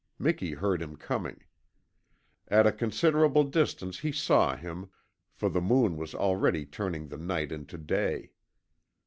[0.17, 1.43] Miki heard him coming.
[2.47, 4.89] At a considerable distance he saw him,
[5.31, 8.31] for the moon was already turning the night into day.